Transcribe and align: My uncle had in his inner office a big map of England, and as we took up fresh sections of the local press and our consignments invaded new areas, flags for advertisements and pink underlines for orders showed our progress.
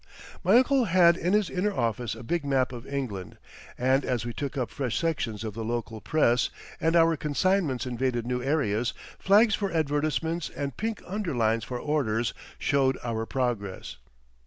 My 0.43 0.55
uncle 0.57 0.85
had 0.85 1.15
in 1.15 1.33
his 1.33 1.47
inner 1.47 1.71
office 1.71 2.15
a 2.15 2.23
big 2.23 2.43
map 2.43 2.71
of 2.71 2.87
England, 2.87 3.37
and 3.77 4.03
as 4.03 4.25
we 4.25 4.33
took 4.33 4.57
up 4.57 4.71
fresh 4.71 4.97
sections 4.97 5.43
of 5.43 5.53
the 5.53 5.63
local 5.63 6.01
press 6.01 6.49
and 6.79 6.95
our 6.95 7.15
consignments 7.15 7.85
invaded 7.85 8.25
new 8.25 8.41
areas, 8.41 8.95
flags 9.19 9.53
for 9.53 9.71
advertisements 9.71 10.49
and 10.49 10.75
pink 10.75 11.03
underlines 11.05 11.65
for 11.65 11.77
orders 11.79 12.33
showed 12.57 12.97
our 13.03 13.27
progress. 13.27 13.97